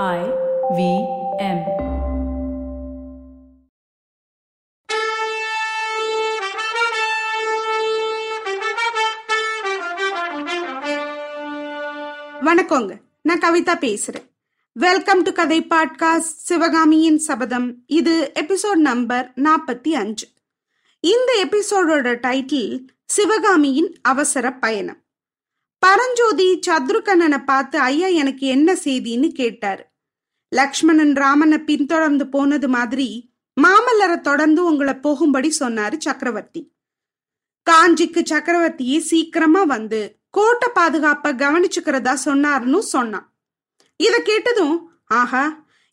[0.00, 0.20] I
[0.76, 0.82] V
[1.38, 1.58] M.
[12.40, 12.98] வணக்கங்க.
[13.22, 14.24] நான் கவிதா பேசுறேன்.
[14.72, 17.82] வெல்கம் டு கதை பாட்காஸ்ட் சிவகாமியின் சபதம்.
[17.86, 20.28] இது எபிசோட் நம்பர் நாற்பத்தி அஞ்சு.
[21.00, 25.01] இந்த எபிசோடோட டைட்டில் சிவகாமியின் அவசர பயணம்.
[25.82, 29.82] பரஞ்சோதி சத்ருகண்ணனை பார்த்து ஐயா எனக்கு என்ன செய்தின்னு கேட்டார்.
[30.52, 33.08] லக்ஷ்மணன் ராமனை பின்தொடர்ந்து போனது மாதிரி
[33.56, 36.62] மாமல்லரை தொடர்ந்து உங்களை போகும்படி சொன்னாரு சக்கரவர்த்தி.
[37.66, 40.00] காஞ்சிக்கு சக்கரவர்த்தியே சீக்கிரமா வந்து
[40.30, 43.26] கோட்டை பாதுகாப்ப கவனிச்சுக்கிறதா சொன்னாருன்னு சொன்னான்.
[43.96, 44.76] இத கேட்டதும்
[45.20, 45.44] ஆஹா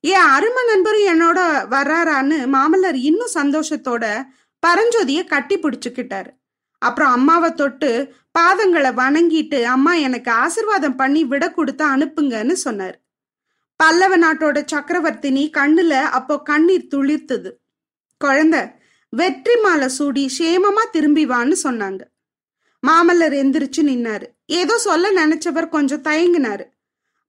[0.04, 1.40] என் அருமை நண்பரும் என்னோட
[1.74, 4.04] வர்றாரான்னு மாமல்லர் இன்னும் சந்தோஷத்தோட
[4.64, 6.32] பரஞ்சோதிய கட்டி பிடிச்சுக்கிட்டாரு.
[6.80, 12.98] அப்புறம் அம்மாவை தொட்டு பாதங்களை வணங்கிட்டு அம்மா எனக்கு ஆசிர்வாதம் பண்ணி விட கொடுத்து அனுப்புங்கன்னு சொன்னார்.
[13.76, 17.52] பல்லவ நாட்டோட சக்கரவர்த்தினி கண்ணுல அப்போ கண்ணீர் துளிர்த்தது.
[18.18, 18.62] குழந்தை
[19.10, 22.02] வெற்றி மாலை சூடி சேமமா திரும்பி வான்னு சொன்னாங்க.
[22.88, 24.28] மாமல்லர் எந்திரிச்சு நின்னாரு.
[24.46, 26.66] ஏதோ சொல்ல நினைச்சவர் கொஞ்சம் தயங்கினாரு.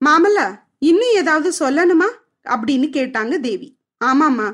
[0.05, 0.47] மாமல்லா
[0.79, 2.09] இன்னும் ஏதாவது சொல்லணுமா?
[2.45, 3.79] அப்படின்னு கேட்டாங்க தேவி.
[4.05, 4.49] ஆமாமா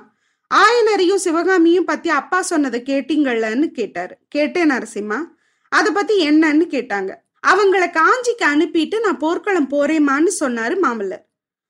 [0.54, 4.16] ஆயனரையும் சிவகாமியும் பத்தி அப்பா சொன்னதை கேட்டீங்கள்ளன்னு கேட்டாரு.
[4.28, 5.24] கேட்டேன் நரசிம்மா.
[5.68, 7.14] அதை பத்தி என்னன்னு கேட்டாங்க.
[7.46, 11.24] அவங்கள காஞ்சிக்கு அனுப்பிட்டு நான் போர்க்களம் போறேமான்னு சொன்னாரு மாமல்லர்.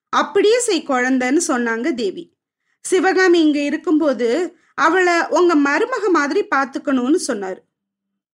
[0.08, 2.36] அப்படியே செய் குழந்தைன்னு சொன்னாங்க தேவி.
[2.80, 7.58] சிவகாமி இங்க இருக்கும்போது அவளை உங்க மருமக மாதிரி பாத்துக்கணும்னு சொன்னாரு.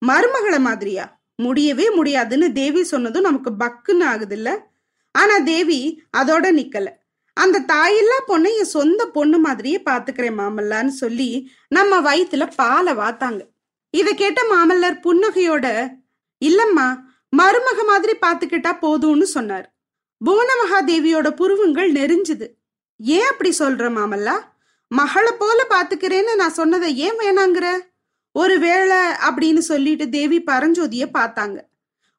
[0.05, 1.21] மருமகளை மாதிரியா?
[1.35, 4.67] முடியவே முடியாதுன்னு தேவி சொன்னதும் நமக்கு பக்குன்னு ஆகுது இல்ல
[5.11, 6.87] ஆனா தேவி அதோட நிக்கல.
[7.37, 11.29] அந்த தாயில்லா பொண்ணை என் சொந்த பொண்ணு மாதிரியே பாத்துக்கிறேன் மாமல்லான்னு சொல்லி
[11.67, 13.41] நம்ம வயிற்றுல பாலை வாத்தாங்க.
[13.89, 15.67] இத கேட்ட மாமல்லர் புன்னகையோட
[16.41, 16.87] இல்லம்மா
[17.33, 19.67] மருமக மாதிரி பாத்துக்கிட்டா போதும்னு சொன்னார்.
[20.21, 22.47] புவனமகாதேவியோட புருவங்கள் நெறிஞ்சுது
[22.99, 24.35] ஏன் அப்படி சொல்ற மாமல்லா?
[24.87, 27.67] மகளை போல பாத்துக்கிறேன்னு நான் சொன்னதை ஏன் வேணாங்கிற?
[28.31, 28.97] ஒரு வேளை
[29.27, 31.57] அப்படின்னு சொல்லிட்டு தேவி பரஞ்சோதிய பார்த்தாங்க.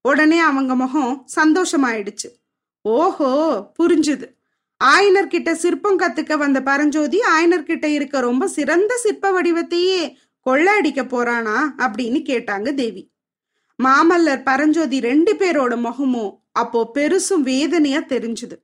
[0.00, 2.28] உடனே அவங்க முகம் சந்தோஷமாயிடுச்சு.
[2.80, 3.30] ஓஹோ
[3.78, 4.26] புரிஞ்சுது.
[4.80, 10.00] ஆயனர்கிட்ட சிற்பம் கத்துக்க வந்த பரஞ்சோதி ஆயனர்கிட்ட இருக்க ரொம்ப சிறந்த சிற்ப வடிவத்தையே
[10.46, 13.12] கொள்ளடிக்க போறானா அப்படின்னு கேட்டாங்க தேவி.
[13.82, 18.56] மாமல்லர் பரஞ்சோதி ரெண்டு பேரோட முகமும் அப்போ பெருசும் வேதனையா தெரிஞ்சுது.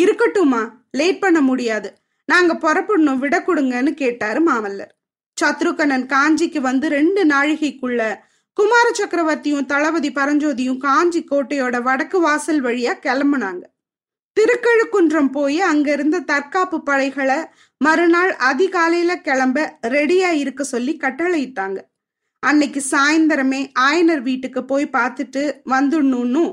[0.00, 1.96] இருக்கட்டுமா லேட் பண்ண முடியாது.
[2.24, 4.92] நாங்க புறப்படணும் விட கொடுங்கன்னு கேட்டாரு மாமல்லர்.
[5.40, 8.18] சத்ருகனன் காஞ்சிக்கு வந்து ரெண்டு நாழிகைக்குள்ள
[8.52, 13.62] குமார சக்கரவர்த்தியும் தளபதி பரஞ்சோதியும் காஞ்சி கோட்டையோட வடக்கு வாசல் வழியா கிளம்புனாங்க.
[14.36, 17.38] திருக்கழுக்குன்றம் போய் அங்க இருந்த தற்காப்பு படைகளை
[17.76, 21.78] மறுநாள் அதிகாலையில கிளம்ப ரெடியா இருக்க சொல்லி கட்டளையிட்டாங்க.
[22.38, 26.44] அன்னைக்கு சாயந்தரமே ஆயனர் வீட்டுக்கு போய் பார்த்துட்டு வந்துடணும்னு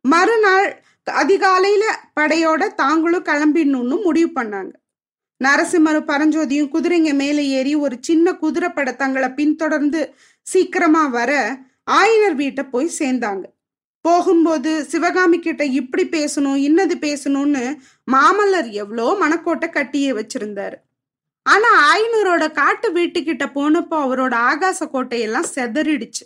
[0.00, 1.84] மறுநாள் அதிகாலையில
[2.20, 4.72] படையோட தாங்களும் கிளம்பிடணும்னு முடிவு பண்ணாங்க.
[5.44, 11.32] நரசிம்மரும் பரஞ்சோதியும் குதிரைங்க மேலே ஏறி ஒரு சின்ன குதிரை தங்களை பின்தொடர்ந்து சீக்கிரமா வர
[11.90, 13.44] ஆயனர் வீட்டை போய் சேர்ந்தாங்க.
[14.00, 17.76] போகும்போது சிவகாமி கிட்ட இப்படி பேசணும் இன்னது பேசணும்னு
[18.12, 20.74] மாமல்லர் எவ்வளோ மனக்கோட்டை கட்டியே வச்சிருந்தாரு.
[21.42, 26.24] ஆனா ஆயினூரோட காட்டு வீட்டுக்கிட்ட போனப்போ அவரோட ஆகாச கோட்டையெல்லாம் செதறிடுச்சு.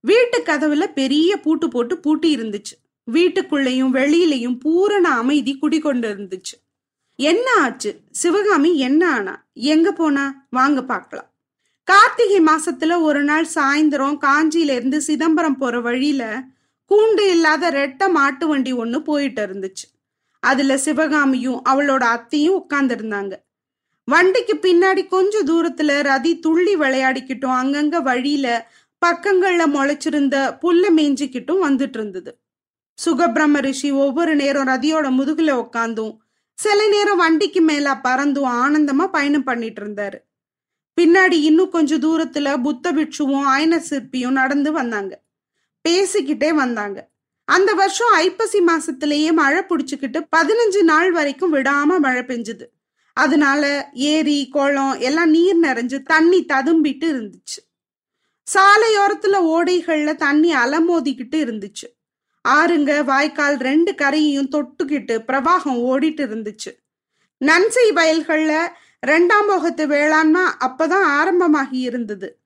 [0.00, 2.74] வீட்டு கதவுல பெரிய பூட்டு போட்டு பூட்டி இருந்துச்சு.
[3.12, 6.56] வீட்டுக்குள்ளேயும் வெளியிலையும் பூரண அமைதி குடிகொண்டு இருந்துச்சு
[7.16, 8.00] என்ன ஆச்சு?
[8.10, 9.46] சிவகாமி என்ன ஆனா?
[9.52, 10.46] எங்க போனா?
[10.50, 11.30] வாங்க பார்க்கலாம்.
[11.82, 16.42] கார்த்திகை மாசத்துல ஒரு நாள் சாயந்தரம் காஞ்சியில இருந்து சிதம்பரம் போற வழியில
[16.92, 19.86] கூண்டு இல்லாத ரெட்ட மாட்டு வண்டி ஒன்று போயிட்டு இருந்துச்சு.
[20.40, 23.32] அதுல சிவகாமியும் அவளோட அத்தையும் உட்கார்ந்துருந்தாங்க.
[24.04, 28.70] வண்டிக்கு பின்னாடி கொஞ்ச தூரத்துல ரதி துள்ளி விளையாடிக்கிட்டும் அங்கங்க வழியில
[29.06, 32.38] பக்கங்கள்ல முளைச்சிருந்த புல்ல மேய்ஞ்சிக்கிட்டும் வந்துட்டு இருந்தது.
[32.98, 36.16] சுகபிரம ரிஷி ஒவ்வொரு நேரம் ரதியோட முதுகுல உட்காந்தும்
[36.54, 40.18] சில நேரம் வண்டிக்கு மேல பறந்தும் ஆனந்தமா பயணம் பண்ணிட்டு இருந்தாரு.
[41.00, 45.22] பின்னாடி இன்னும் கொஞ்சம் தூரத்துல புத்த பிட்சுவும் ஆயன சிற்பியும் நடந்து வந்தாங்க.
[45.88, 47.08] பேசிக்கிட்டே வந்தாங்க.
[47.44, 52.66] அந்த வருஷம் ஐப்பசி மாசத்திலேயே மழை பிடிச்சுக்கிட்டு பதினஞ்சு நாள் வரைக்கும் விடாம மழை பெஞ்சுது.
[53.12, 57.66] அதனால ஏரி குளம் எல்லாம் நீர் நிறைஞ்சு தண்ணி ததும்பிட்டு இருந்துச்சு.
[58.54, 61.96] சாலையோரத்துல ஓடைகள்ல தண்ணி அலமோதிக்கிட்டு இருந்துச்சு.
[62.48, 66.86] ஆறுங்க வாய்க்கால் ரெண்டு கரையையும் தொட்டுக்கிட்டு பிரவாகம் ஓடிட்டு இருந்துச்சு.
[67.44, 68.68] நன்சை வயல்கள்ல
[69.06, 72.37] ரெண்டாம் போகத்து வேளாண்மை அப்பதான் ஆரம்பமாகி இருந்தது.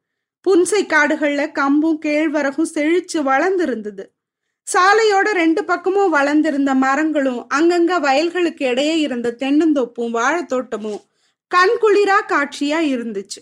[0.45, 4.05] புன்சை காடுகள்ல கம்பும் கேழ்வரகும் செழிச்சு வளர்ந்துருந்தது.
[4.75, 11.01] சாலையோட ரெண்டு பக்கமும் வளர்ந்திருந்த மரங்களும் அங்கங்க வயல்களுக்கு இடையே இருந்த தென்னந்தோப்பும் வாழைத்தோட்டமும்
[11.51, 13.41] கண்குளிரா காட்சியா இருந்துச்சு.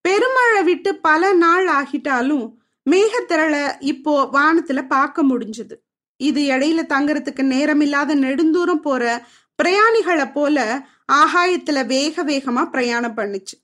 [0.00, 2.46] பெருமழை விட்டு பல நாள் ஆகிட்டாலும்
[2.90, 5.74] மேகத்திரளை இப்போ வானத்துல பார்க்க முடிஞ்சது.
[6.16, 9.26] இது இடையில தங்கறதுக்கு நேரமில்லாத நெடுந்தூரம் போற
[9.62, 13.56] பிரயாணிகளை போல ஆகாயத்துல வேக வேகமா பிரயாணம் பண்ணுச்சு.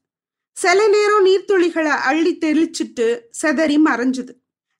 [0.61, 4.33] சில நேரம் நீர்த்துளிகளை அள்ளி தெளிச்சிட்டு செதறி மறைஞ்சுது.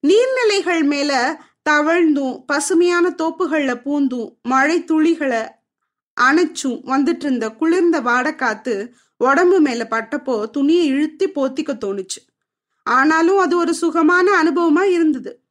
[0.07, 1.41] நீர்நிலைகள் மேல
[1.71, 5.49] தவழ்ந்தும் பசுமையான தோப்புகள்ல பூந்தும் மழை துளிகளை
[6.21, 12.21] அணைச்சும் வந்துட்டு இருந்த குளிர்ந்த வாடக்காத்து உடம்பு மேல பட்டப்போ துணியை இழுத்தி போத்திக்க தோணுச்சு.
[12.83, 15.43] ஆனாலும் அது ஒரு சுகமான அனுபவமா இருந்தது.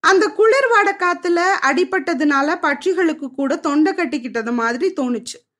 [0.00, 5.51] அந்த குளிர் வாட காத்துல அடிபட்டதுனால பட்சிகளுக்கு கூட தொண்டை கட்டிக்கிட்டது மாதிரி தோணுச்சு.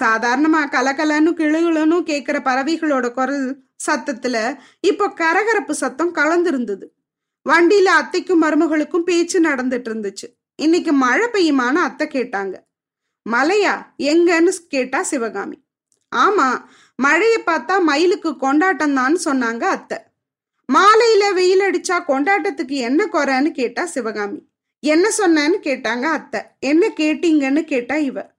[0.00, 6.86] சாதாரணமா கலகலன்னு கிளுகிளுன்னு கேக்குற பறவைகளோட குரல் சத்தத்துல இப்போ கரகரப்பு சத்தம் கலந்திருந்தது.
[7.46, 10.26] வண்டியில அத்தைக்கும் மருமகளுக்கும் பேச்சு நடந்துட்டு இருந்துச்சு.
[10.56, 12.54] இன்னைக்கு மழை பெய்யுமான்னு அத்தை கேட்டாங்க.
[13.30, 15.58] மலையா எங்கன்னு கேட்டா சிவகாமி.
[16.12, 16.64] ஆமா
[16.98, 19.98] மழையை பார்த்தா மயிலுக்கு கொண்டாட்டம் தான் சொன்னாங்க அத்தை.
[20.72, 24.40] மாலையில வெயில் அடிச்சா கொண்டாட்டத்துக்கு என்ன குறைன்னு கேட்டா சிவகாமி.
[24.80, 26.40] என்ன சொன்னேன்னு கேட்டாங்க அத்தை.
[26.60, 28.31] என்ன கேட்டீங்கன்னு கேட்டா இவ.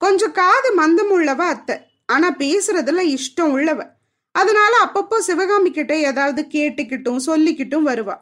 [0.00, 1.76] கொஞ்சம் காது மந்தம் உள்ளவ அத்தை.
[2.06, 3.80] ஆனா பேசுறதுல இஷ்டம் உள்ளவ.
[4.34, 8.16] அதனால அப்பப்போ சிவகாமி கிட்ட ஏதாவது கேட்டுக்கிட்டும் சொல்லிக்கிட்டும் வருவா.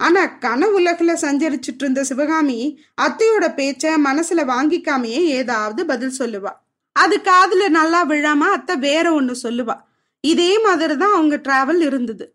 [0.00, 2.58] ஆனா கனவுலகில் சஞ்சரிச்சிட்டு இருந்த சிவகாமி
[3.02, 6.52] அத்தையோட பேச்ச மனசுல வாங்கிக்காமையே ஏதாவது பதில் சொல்லுவா.
[6.92, 9.76] அது காதுல நல்லா விழாம அத்தை வேற ஒன்று சொல்லுவா.
[10.20, 12.26] இதே மாதிரி தான் அவங்க டிராவல் இருந்தது.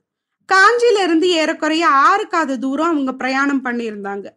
[0.49, 4.27] காஞ்சியில இருந்து ஏறக்குறைய ஆறு காத தூரம் அவங்க பிரயாணம் பண்ணியிருந்தாங்க.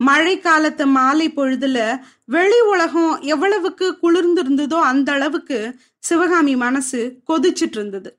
[0.00, 1.78] மழை காலத்து மாலை பொழுதுல
[2.26, 5.58] வெளி உலகம் எவ்வளவுக்கு குளிர்ந்திருந்ததோ அந்த அளவுக்கு
[6.02, 8.10] சிவகாமி மனசு கொதிச்சிட்டு இருந்தது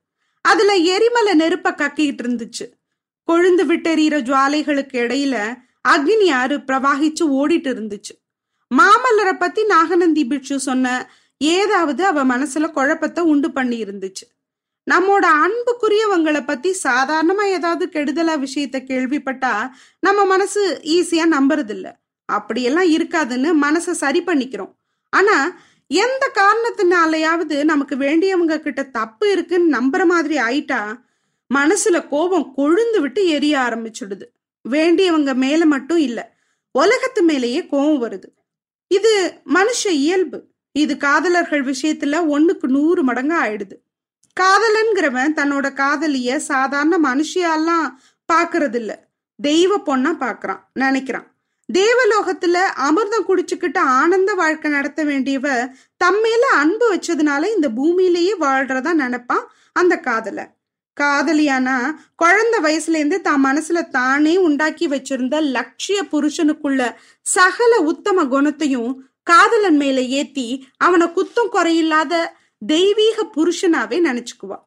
[0.44, 2.66] அதுல எரிமலை நெருப்ப கக்கிட்டு இருந்துச்சு
[3.28, 5.36] கொழுந்து விட்டெறிகிற ஜுவாலைகளுக்கு இடையில
[5.88, 8.14] அக்னி ஆறு பிரவாகிச்சு ஓடிட்டு இருந்துச்சு
[8.70, 10.86] மாமல்லரை பத்தி நாகநந்தி பிட்சு சொன்ன
[11.40, 14.24] ஏதாவது அவ மனசுல குழப்பத்தை உண்டு பண்ணி இருந்துச்சு
[14.90, 19.54] நம்மோட அன்புக்குரியவங்களை பத்தி சாதாரணமா ஏதாவது கெடுதலா விஷயத்த கேள்விப்பட்டா
[20.00, 21.88] நம்ம மனசு ஈஸியா நம்புறது இல்ல
[22.28, 24.72] அப்படியெல்லாம் இருக்காதுன்னு மனசை சரி பண்ணிக்கிறோம்.
[25.12, 25.36] ஆனா
[25.90, 30.82] எந்த காரணத்தினாலையாவது நமக்கு வேண்டியவங்க கிட்ட தப்பு இருக்குன்னு நம்புற மாதிரி ஆயிட்டா
[31.50, 34.26] மனசுல கோபம் கொழுந்து விட்டு எரிய ஆரம்பிச்சுடுது.
[34.64, 36.20] வேண்டியவங்க மேல மட்டும் இல்ல
[36.78, 38.28] உலகத்து மேலேயே கோபம் வருது.
[38.88, 39.12] இது
[39.54, 40.38] மனுஷ இயல்பு.
[40.72, 43.76] இது காதலர்கள் விஷயத்துல ஒண்ணுக்கு நூறு மடங்கா ஆயிடுது.
[44.40, 47.88] காதலன்கிறவன் தன்னோட காதலிய சாதாரண மனுஷியாலாம்
[48.28, 48.92] பாக்குறது இல்ல
[49.38, 51.26] தெய்வ பொண்ணா பாக்குறான் நினைக்கிறான்.
[51.68, 55.46] தேவலோகத்துல அமிர்தம் குடிச்சுக்கிட்டு ஆனந்த வாழ்க்கை நடத்த வேண்டியவ
[56.00, 60.40] தம்மேல அன்பு வச்சதுனால இந்த பூமியிலேயே வாழ்றதா நினைப்பான் அந்த காதல
[60.96, 61.76] காதலியானா
[62.14, 66.96] குழந்தை வயசுல இருந்து தான் மனசுல தானே உண்டாக்கி வச்சிருந்த லட்சிய புருஷனுக்குள்ள
[67.26, 68.90] சகல உத்தம குணத்தையும்
[69.22, 72.14] காதலன் மேல ஏத்தி அவனை குத்தம் குறையில்லாத
[72.62, 74.58] தெய்வீக புருஷனாவே நினைச்சுக்குவா.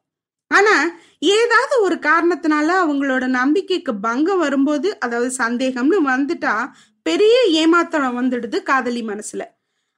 [0.48, 0.76] ஆனா
[1.20, 6.72] ஏதாவது ஒரு காரணத்தினால அவங்களோட நம்பிக்கைக்கு பங்கம் வரும்போது அதாவது சந்தேகம்னு வந்துட்டா
[7.04, 9.42] பெரிய ஏமாத்தம் வந்துடுது காதலி மனசுல.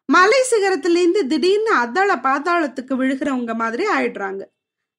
[0.06, 4.42] மலை சிகரத்திலேருந்து திடீர்னு அதாள பாதாளத்துக்கு விழுகிறவங்க மாதிரி ஆயிடுறாங்க.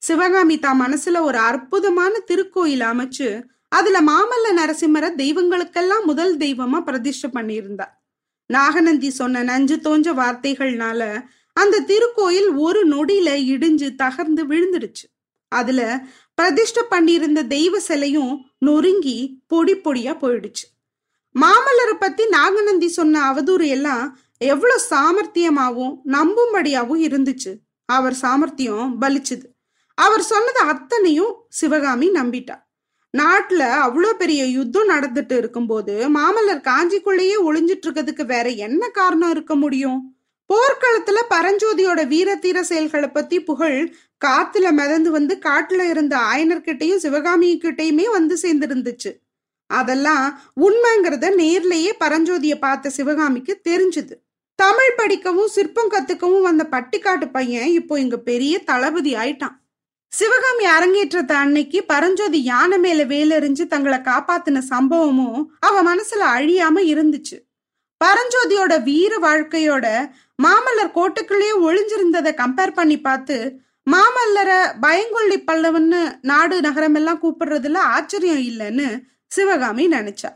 [0.02, 3.28] சிவகாமி தான் மனசுல ஒரு அற்புதமான திருக்கோயில் அமைச்சு
[3.68, 7.86] அதுல மாமல்ல நரசிம்மரை தெய்வங்களுக்கெல்லாம் முதல் தெய்வமா பிரதிஷ்டை பண்ணியிருந்தா.
[8.46, 11.02] நாகநந்தி சொன்ன நஞ்சு தோஞ்ச வார்த்தைகள்னால
[11.56, 15.06] அந்த திருக்கோயில் ஒரு நொடியில இடிஞ்சு தகர்ந்து விழுந்துடுச்சு.
[15.48, 16.02] அதுல
[16.42, 20.66] பிரதிஷ்ட பண்ணியிருந்த தெய்வ சிலையும் நொறுங்கி பொடி பொடியா போயிடுச்சு.
[21.34, 27.52] மாமல்லரை பத்தி நாகநந்தி சொன்ன அவதூறு எல்லாம் எவ்வளவு சாமர்த்தியமாவும் நம்பும்படியாவும் இருந்துச்சு.
[27.84, 29.46] அவர் சாமர்த்தியம் பலிச்சுது.
[29.94, 32.56] அவர் சொன்னது அத்தனையும் சிவகாமி நம்பிட்டா.
[33.14, 40.00] நாட்டுல அவ்வளோ பெரிய யுத்தம் நடந்துட்டு இருக்கும்போது மாமல்லர் காஞ்சிக்குள்ளேயே ஒளிஞ்சிட்டு இருக்கிறதுக்கு வேற என்ன காரணம் இருக்க முடியும்?
[40.50, 43.80] போர்க்களத்துல பரஞ்சோதியோட வீர தீர செயல்களை பத்தி புகழ்
[44.24, 49.12] காத்துல மிதந்து வந்து காட்டுல இருந்த ஆயனர்கிட்டையும் சிவகாமி கிட்டையுமே வந்து சேர்ந்திருந்துச்சு.
[49.70, 50.26] அதெல்லாம்
[50.60, 54.14] உண்மைங்கிறத நேர்லயே பரஞ்சோதிய பார்த்த சிவகாமிக்கு தெரிஞ்சுது.
[54.58, 59.56] தமிழ் படிக்கவும் சிற்பம் கத்துக்கவும் வந்த பட்டிக்காட்டு பையன் இப்போ இங்க பெரிய தளபதி ஆயிட்டான்.
[60.12, 67.36] சிவகாமி அரங்கேற்றத்த அன்னைக்கு பரஞ்சோதி யானை மேல வேலெறிஞ்சு தங்களை காப்பாத்தின சம்பவமும் அவ மனசுல அழியாம இருந்துச்சு.
[68.04, 69.86] பரஞ்சோதியோட வீர வாழ்க்கையோட
[70.42, 79.02] மாமல்லர் கோட்டுக்குள்ளேயே ஒளிஞ்சிருந்ததை கம்பேர் பண்ணி பார்த்து மாமல்லரை பயங்கொள்ளி பல்லவன்னு நாடு நகரம் எல்லாம் கூப்பிடுறதுல ஆச்சரியம் இல்லைன்னு
[79.26, 80.30] சிவகாமி நினைச்சா.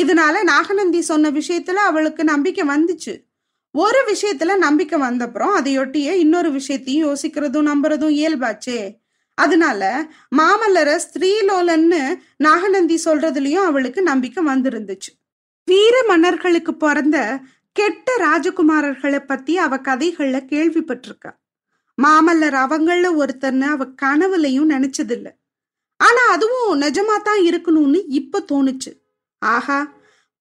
[0.00, 3.24] இதனால நாகநந்தி சொன்ன விஷயத்துல அவளுக்கு நம்பிக்கை வந்துச்சு.
[3.70, 8.96] ஒரு விஷயத்துல நம்பிக்கை வந்தப்புறம் அதையொட்டிய இன்னொரு விஷயத்தையும் யோசிக்கிறதும் நம்புறதும் இயல்பாச்சே.
[9.34, 10.08] அதனால
[10.38, 15.10] மாமல்லர ஸ்திரீலோலன்னு நாகநந்தி சொல்றதுலயும் அவளுக்கு நம்பிக்கை வந்திருந்துச்சு.
[15.64, 17.38] வீர மன்னர்களுக்கு பிறந்த
[17.76, 21.30] கெட்ட ராஜகுமாரர்களை பத்தி அவ கதைகள்ல கேள்விப்பட்டிருக்கா
[21.98, 25.28] மாமல்லர் அவங்கள ஒருத்தர்னு அவ கனவுலையும் நினைச்சதில்ல.
[26.00, 28.92] ஆனா அதுவும் நிஜமா தான் இருக்கணும்னு இப்ப தோணுச்சு.
[29.42, 29.80] ஆஹா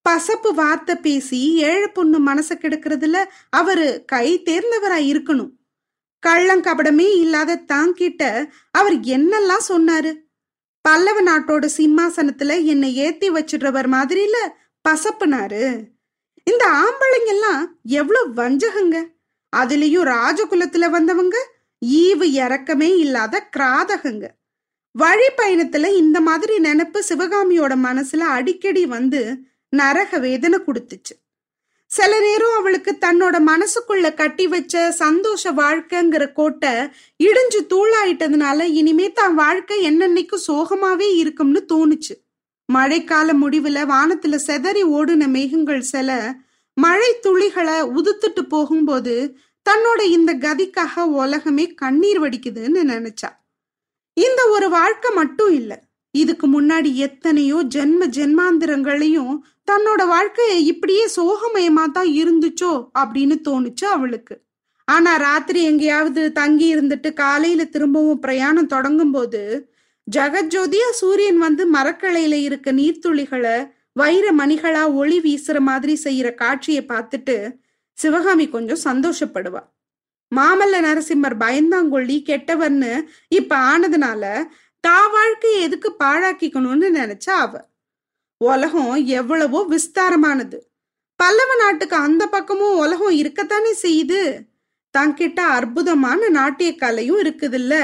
[0.10, 3.18] பசப்பு வார்த்தை பேசி ஏழை பொண்ணு மனசை கெடுக்கிறதுல
[3.50, 5.52] அவரு கை தேர்ந்தவரா இருக்கணும்.
[6.24, 8.24] கள்ளங்கபடமே இல்லாத தாங்கிட்ட
[8.72, 10.12] அவர் என்னெல்லாம் சொன்னாரு?
[10.82, 14.38] பல்லவ நாட்டோட சிம்மாசனத்துல என்னை ஏத்தி வச்சிடுறவர் மாதிரில
[14.86, 15.66] பசப்புனாரு.
[16.44, 18.98] இந்த ஆம்பளைங்க எல்லாம் எவ்வளவு வஞ்சகங்க?
[19.54, 21.38] அதுலயும் ராஜகுலத்துல வந்தவங்க
[21.86, 24.26] ஈவு இறக்கமே இல்லாத கிராதகங்க.
[24.92, 29.38] வழி பயணத்துல இந்த மாதிரி நினப்பு சிவகாமியோட மனசுல அடிக்கடி வந்து
[29.70, 31.14] நரக வேதனை கொடுத்துச்சு.
[31.86, 36.70] சில நேரம் அவளுக்கு தன்னோட மனசுக்குள்ள கட்டி வச்ச சந்தோஷ வாழ்க்கைங்கிற கோட்டை
[37.24, 42.16] இடிஞ்சு தூளாயிட்டதுனால இனிமே தான் வாழ்க்கை என்னன்னைக்கும் சோகமாவே இருக்கும்னு தோணுச்சு.
[42.74, 46.34] மழைக்கால முடிவுல வானத்துல செதறி ஓடுன மேகங்கள் சில
[46.74, 49.38] மழை துளிகளை உதுத்துட்டு போகும்போது
[49.70, 53.30] தன்னோட இந்த கதிக்காக உலகமே கண்ணீர் வடிக்குதுன்னு நினைச்சா.
[54.14, 59.38] இந்த ஒரு வாழ்க்கை மட்டும் இல்ல இதுக்கு முன்னாடி எத்தனையோ ஜென்ம ஜென்மாந்திரங்களையும்
[59.72, 64.42] தன்னோட வாழ்க்கையை இப்படியே சோகமயமா தான் இருந்துச்சோ அப்படின்னு தோணுச்சு அவளுக்கு.
[64.86, 69.71] ஆனா ராத்திரி எங்கேயாவது தங்கி இருந்துட்டு காலையில திரும்பவும் பிரயாணம் தொடங்கும் போது
[70.08, 77.60] ஜெகஜோதியா சூரியன் வந்து மரக்கலையில இருக்க நீர்த்துளிகளை வைர மணிகளா ஒளி வீசுற மாதிரி செய்யற காட்சியை பார்த்துட்டு
[77.94, 79.62] சிவகாமி கொஞ்சம் சந்தோஷப்படுவா.
[80.36, 82.92] மாமல்ல நரசிம்மர் பயந்தாங்கொள்ளி கெட்டவர்னு
[83.28, 84.44] இப்ப ஆனதுனால
[84.80, 87.54] தா வாழ்க்கையை எதுக்கு பாழாக்கிக்கணும்னு நினைச்சா அவ.
[88.38, 90.60] உலகம் எவ்வளவோ விஸ்தாரமானது.
[91.16, 94.22] பல்லவ நாட்டுக்கு அந்த பக்கமும் உலகம் இருக்கத்தானே செய்யுது?
[94.98, 97.76] தங்கிட்ட அற்புதமான நாட்டிய கலையும் இருக்குதுல்ல?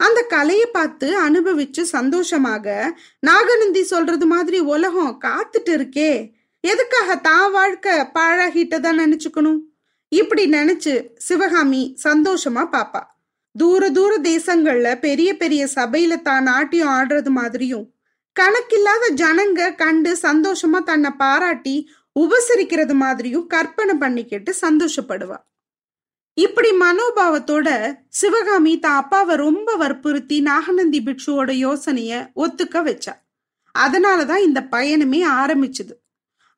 [0.00, 2.66] அந்த கலையை பார்த்து அனுபவிச்சு சந்தோஷமாக
[3.20, 6.12] நாகநந்தி சொல்றது மாதிரி உலகம் காத்துட்டு இருக்கே.
[6.64, 9.60] எதுக்காக தான் வாழ்க்கை பாழாகிட்டதா நினைச்சுக்கணும்?
[10.12, 13.02] இப்படி நினைச்சு சிவகாமி சந்தோஷமா பாப்பா.
[13.54, 17.86] தூர தூர தேசங்கள்ல பெரிய பெரிய சபையில தான் நாட்டியம் ஆடுறது மாதிரியும்
[18.36, 21.76] கணக்கில்லாத ஜனங்க கண்டு சந்தோஷமா தன்னை பாராட்டி
[22.16, 25.38] உபசரிக்கிறது மாதிரியும் கற்பனை பண்ணிக்கிட்டு சந்தோஷப்படுவா.
[26.38, 27.68] இப்படி மனோபாவத்தோட
[28.08, 33.14] சிவகாமி தான் அப்பாவை ரொம்ப வற்புறுத்தி நாகநந்தி பிட்சுவோட யோசனைய ஒத்துக்க வச்சா.
[33.78, 35.94] அதனாலதான் இந்த பயணமே ஆரம்பிச்சது.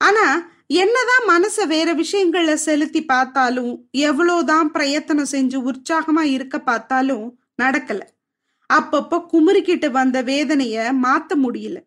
[0.01, 0.27] ஆனா
[0.67, 7.27] என்னதான் மனசை வேற விஷயங்கள்ல செலுத்தி பார்த்தாலும் எவ்வளோதான் பிரயத்தனம் செஞ்சு உற்சாகமா இருக்க பார்த்தாலும்
[7.63, 8.01] நடக்கல.
[8.71, 11.79] அப்பப்போ குமுறிக்கிட்டு வந்த வேதனைய மாத்த முடியல.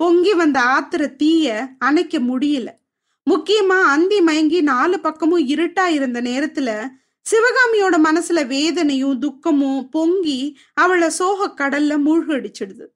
[0.00, 2.68] பொங்கி வந்த ஆத்திர தீய அணைக்க முடியல.
[3.30, 6.70] முக்கியமா அந்தி மயங்கி நாலு பக்கமும் இருட்டா இருந்த நேரத்துல
[7.30, 12.86] சிவகாமியோட மனசுல வேதனையும் துக்கமும் பொங்கி அவளை சோக கடல்ல மூழ்கடிச்சிடுது.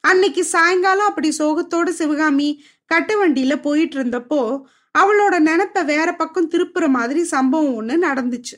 [0.00, 4.62] அன்னைக்கு சாயங்காலம் அப்படி சோகத்தோட சிவகாமி கட்ட வண்டியில போயிட்டு இருந்தப்போ
[4.98, 8.56] அவளோட நினப்ப வேற பக்கம் திருப்புற மாதிரி சம்பவம் ஒண்ணு நடந்துச்சு.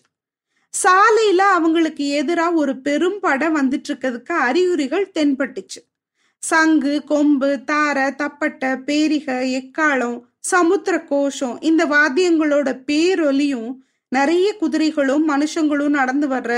[0.74, 5.80] சாலையில அவங்களுக்கு எதிரா ஒரு பெரும் படம் வந்துட்டு இருக்கிறதுக்கு அறிகுறிகள் தென்பட்டுச்சு.
[6.38, 9.26] சங்கு கொம்பு தாரை தப்பட்டை பேரிக
[9.58, 13.72] எக்காலம் சமுத்திர கோஷம் இந்த வாத்தியங்களோட பேரொலியும்
[14.12, 16.52] நிறைய குதிரைகளும் மனுஷங்களும் நடந்து வர்ற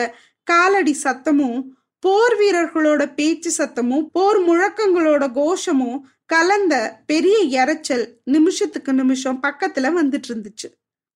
[0.46, 1.60] காலடி சத்தமும்
[2.04, 6.74] போர் வீரர்களோட பேச்சு சத்தமும் போர் முழக்கங்களோட கோஷமும் கலந்த
[7.06, 10.68] பெரிய இறைச்சல் நிமிஷத்துக்கு நிமிஷம் பக்கத்துல வந்துட்டு இருந்துச்சு.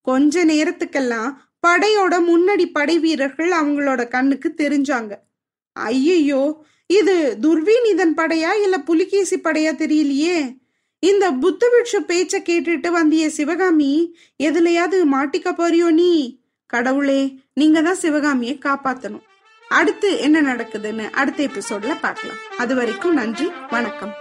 [0.07, 1.31] கொஞ்ச நேரத்துக்கெல்லாம்
[1.67, 5.13] படையோட முன்னடி படை வீரர்கள் அவங்களோட கண்ணுக்கு தெரிஞ்சாங்க.
[5.73, 6.43] ஐயையோ
[6.91, 10.39] இது துர்வீனிதன் படையா இல்ல புலிகேசி படையா தெரியலையே?
[11.01, 16.41] இந்த புத்த பிட்சு பேச்ச கேட்டுட்டு வந்திய சிவகாமி எதுலயாவது மாட்டிக்க போறியோ நீ?
[16.67, 19.23] கடவுளே நீங்க தான் சிவகாமியை காப்பாத்தணும்.
[19.69, 22.37] அடுத்து என்ன நடக்குதுன்னு அடுத்த எபிசோட்ல பார்க்கலாம்.
[22.59, 24.15] அது வரைக்கும் நன்றி வணக்கம்.